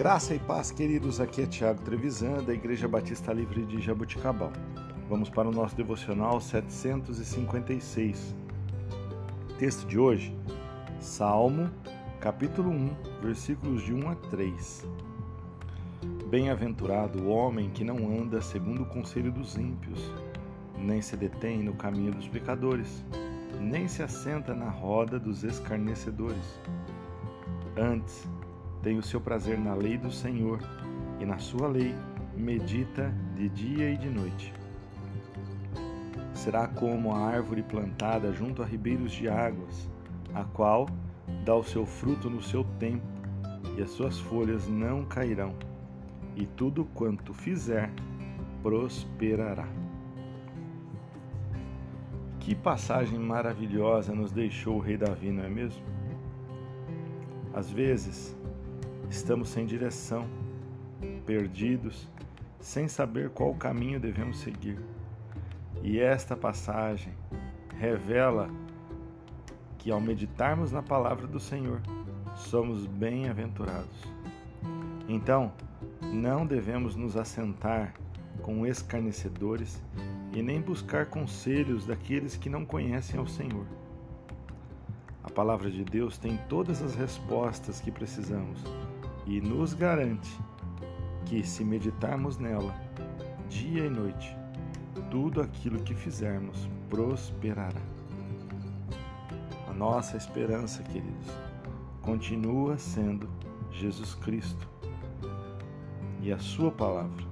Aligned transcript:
Graça 0.00 0.34
e 0.34 0.38
paz, 0.38 0.70
queridos. 0.70 1.20
Aqui 1.20 1.42
é 1.42 1.46
Tiago 1.46 1.82
Trevisan, 1.82 2.42
da 2.42 2.54
Igreja 2.54 2.88
Batista 2.88 3.34
Livre 3.34 3.66
de 3.66 3.82
Jaboticabal. 3.82 4.50
Vamos 5.10 5.28
para 5.28 5.46
o 5.46 5.52
nosso 5.52 5.76
devocional 5.76 6.40
756. 6.40 8.34
Texto 9.58 9.86
de 9.86 9.98
hoje, 9.98 10.34
Salmo, 11.00 11.70
capítulo 12.18 12.70
1, 12.70 12.96
versículos 13.20 13.82
de 13.82 13.92
1 13.92 14.08
a 14.08 14.14
3. 14.14 14.86
Bem-aventurado 16.30 17.22
o 17.22 17.28
homem 17.28 17.68
que 17.68 17.84
não 17.84 17.96
anda 18.18 18.40
segundo 18.40 18.84
o 18.84 18.86
conselho 18.86 19.30
dos 19.30 19.54
ímpios, 19.54 20.10
nem 20.78 21.02
se 21.02 21.14
detém 21.14 21.62
no 21.62 21.74
caminho 21.74 22.14
dos 22.14 22.26
pecadores, 22.26 23.04
nem 23.60 23.86
se 23.86 24.02
assenta 24.02 24.54
na 24.54 24.70
roda 24.70 25.18
dos 25.18 25.44
escarnecedores. 25.44 26.58
Antes, 27.76 28.26
tem 28.82 28.98
o 28.98 29.02
seu 29.02 29.20
prazer 29.20 29.58
na 29.58 29.74
lei 29.74 29.98
do 29.98 30.10
Senhor, 30.10 30.60
e 31.18 31.24
na 31.26 31.38
sua 31.38 31.68
lei 31.68 31.94
medita 32.34 33.12
de 33.34 33.48
dia 33.48 33.90
e 33.90 33.96
de 33.96 34.08
noite. 34.08 34.54
Será 36.32 36.66
como 36.66 37.12
a 37.12 37.18
árvore 37.18 37.62
plantada 37.62 38.32
junto 38.32 38.62
a 38.62 38.66
ribeiros 38.66 39.12
de 39.12 39.28
águas, 39.28 39.90
a 40.32 40.44
qual 40.44 40.88
dá 41.44 41.54
o 41.54 41.62
seu 41.62 41.84
fruto 41.84 42.30
no 42.30 42.42
seu 42.42 42.64
tempo, 42.78 43.04
e 43.76 43.82
as 43.82 43.90
suas 43.90 44.18
folhas 44.18 44.66
não 44.66 45.04
cairão, 45.04 45.54
e 46.34 46.46
tudo 46.46 46.86
quanto 46.94 47.34
fizer 47.34 47.90
prosperará. 48.62 49.68
Que 52.38 52.54
passagem 52.54 53.18
maravilhosa 53.18 54.14
nos 54.14 54.32
deixou 54.32 54.76
o 54.76 54.80
rei 54.80 54.96
Davi, 54.96 55.30
não 55.30 55.44
é 55.44 55.48
mesmo? 55.48 55.82
Às 57.52 57.70
vezes, 57.70 58.36
Estamos 59.10 59.48
sem 59.48 59.66
direção, 59.66 60.24
perdidos, 61.26 62.08
sem 62.60 62.86
saber 62.86 63.30
qual 63.30 63.52
caminho 63.56 63.98
devemos 63.98 64.38
seguir. 64.38 64.78
E 65.82 65.98
esta 65.98 66.36
passagem 66.36 67.12
revela 67.76 68.48
que 69.78 69.90
ao 69.90 70.00
meditarmos 70.00 70.70
na 70.70 70.80
palavra 70.80 71.26
do 71.26 71.40
Senhor, 71.40 71.82
somos 72.36 72.86
bem-aventurados. 72.86 74.04
Então, 75.08 75.52
não 76.00 76.46
devemos 76.46 76.94
nos 76.94 77.16
assentar 77.16 77.92
com 78.42 78.64
escarnecedores 78.64 79.82
e 80.32 80.40
nem 80.40 80.60
buscar 80.60 81.06
conselhos 81.06 81.84
daqueles 81.84 82.36
que 82.36 82.48
não 82.48 82.64
conhecem 82.64 83.18
ao 83.18 83.26
Senhor. 83.26 83.66
A 85.24 85.28
palavra 85.28 85.68
de 85.68 85.84
Deus 85.84 86.16
tem 86.16 86.38
todas 86.48 86.80
as 86.80 86.94
respostas 86.94 87.80
que 87.80 87.90
precisamos 87.90 88.62
e 89.30 89.40
nos 89.40 89.72
garante 89.74 90.28
que, 91.24 91.46
se 91.46 91.64
meditarmos 91.64 92.36
nela 92.36 92.74
dia 93.48 93.86
e 93.86 93.88
noite, 93.88 94.36
tudo 95.08 95.40
aquilo 95.40 95.80
que 95.84 95.94
fizermos 95.94 96.68
prosperará. 96.88 97.80
A 99.68 99.72
nossa 99.72 100.16
esperança, 100.16 100.82
queridos, 100.82 101.28
continua 102.02 102.76
sendo 102.76 103.30
Jesus 103.70 104.16
Cristo 104.16 104.68
e 106.20 106.32
a 106.32 106.38
Sua 106.40 106.72
palavra. 106.72 107.24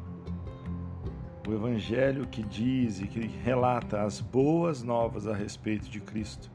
O 1.48 1.52
Evangelho 1.52 2.28
que 2.28 2.44
diz 2.44 3.00
e 3.00 3.08
que 3.08 3.26
relata 3.26 4.02
as 4.02 4.20
boas 4.20 4.84
novas 4.84 5.26
a 5.26 5.34
respeito 5.34 5.90
de 5.90 5.98
Cristo 5.98 6.48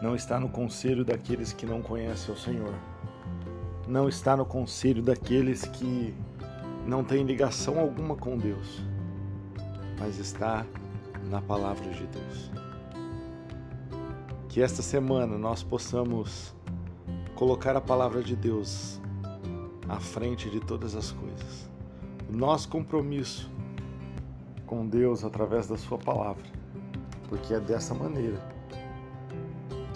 não 0.00 0.14
está 0.14 0.40
no 0.40 0.48
conselho 0.48 1.04
daqueles 1.04 1.52
que 1.52 1.66
não 1.66 1.82
conhecem 1.82 2.34
o 2.34 2.38
Senhor 2.38 2.91
não 3.86 4.08
está 4.08 4.36
no 4.36 4.44
conselho 4.44 5.02
daqueles 5.02 5.64
que 5.64 6.14
não 6.86 7.02
têm 7.04 7.24
ligação 7.24 7.78
alguma 7.78 8.16
com 8.16 8.36
Deus, 8.36 8.82
mas 9.98 10.18
está 10.18 10.64
na 11.28 11.40
palavra 11.40 11.88
de 11.90 12.06
Deus. 12.06 12.50
Que 14.48 14.62
esta 14.62 14.82
semana 14.82 15.38
nós 15.38 15.62
possamos 15.62 16.54
colocar 17.34 17.76
a 17.76 17.80
palavra 17.80 18.22
de 18.22 18.36
Deus 18.36 19.00
à 19.88 19.98
frente 19.98 20.50
de 20.50 20.60
todas 20.60 20.94
as 20.94 21.10
coisas. 21.10 21.70
O 22.28 22.36
nosso 22.36 22.68
compromisso 22.68 23.50
com 24.66 24.86
Deus 24.86 25.24
através 25.24 25.66
da 25.66 25.76
Sua 25.76 25.98
palavra, 25.98 26.44
porque 27.28 27.54
é 27.54 27.60
dessa 27.60 27.94
maneira 27.94 28.38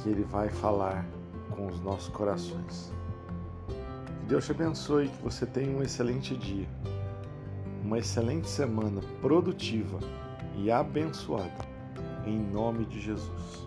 que 0.03 0.09
Ele 0.09 0.23
vai 0.23 0.49
falar 0.49 1.07
com 1.51 1.67
os 1.67 1.81
nossos 1.81 2.09
corações. 2.09 2.96
Deus 4.27 4.45
te 4.45 4.51
abençoe, 4.51 5.09
que 5.09 5.23
você 5.23 5.47
tenha 5.47 5.71
um 5.71 5.83
excelente 5.83 6.37
dia, 6.37 6.67
uma 7.85 7.99
excelente 7.99 8.49
semana 8.49 9.01
produtiva 9.21 10.01
e 10.57 10.69
abençoada, 10.69 11.65
em 12.27 12.37
nome 12.37 12.85
de 12.87 13.01
Jesus. 13.01 13.67